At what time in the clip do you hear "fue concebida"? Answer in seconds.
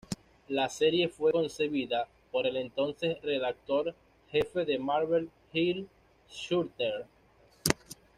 1.09-2.07